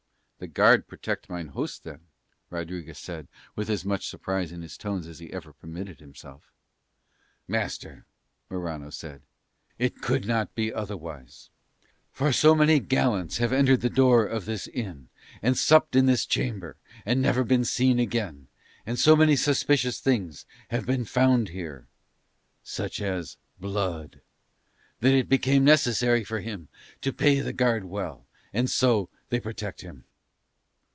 "The 0.43 0.47
guard 0.47 0.87
protect 0.87 1.29
mine 1.29 1.49
host 1.49 1.83
then." 1.83 1.99
Rodriguez 2.49 2.97
said 2.97 3.27
with 3.55 3.69
as 3.69 3.85
much 3.85 4.07
surprise 4.07 4.51
in 4.51 4.63
his 4.63 4.75
tones 4.75 5.05
as 5.05 5.19
he 5.19 5.31
ever 5.31 5.53
permitted 5.53 5.99
himself. 5.99 6.51
"Master," 7.47 8.05
Morano 8.49 8.89
said, 8.89 9.21
"it 9.77 10.01
could 10.01 10.25
not 10.25 10.55
be 10.55 10.73
otherwise. 10.73 11.51
For 12.11 12.33
so 12.33 12.55
many 12.55 12.79
gallants 12.79 13.37
have 13.37 13.53
entered 13.53 13.81
the 13.81 13.89
door 13.91 14.25
of 14.25 14.45
this 14.45 14.67
inn 14.69 15.09
and 15.43 15.55
supped 15.55 15.95
in 15.95 16.07
this 16.07 16.25
chamber 16.25 16.75
and 17.05 17.21
never 17.21 17.43
been 17.43 17.63
seen 17.63 17.99
again, 17.99 18.47
and 18.83 18.97
so 18.97 19.15
many 19.15 19.35
suspicious 19.35 19.99
things 19.99 20.47
have 20.69 20.87
been 20.87 21.05
found 21.05 21.49
here, 21.49 21.87
such 22.63 22.99
as 22.99 23.37
blood, 23.59 24.21
that 25.01 25.13
it 25.13 25.29
became 25.29 25.63
necessary 25.63 26.23
for 26.23 26.39
him 26.39 26.67
to 27.01 27.13
pay 27.13 27.41
the 27.41 27.53
guard 27.53 27.85
well, 27.85 28.25
and 28.51 28.71
so 28.71 29.07
they 29.29 29.39
protect 29.39 29.81
him." 29.81 30.03